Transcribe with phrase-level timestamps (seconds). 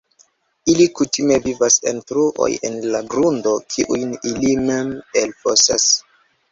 [0.71, 5.91] Ili kutime vivas en truoj en la grundo kiujn ili mem elfosas.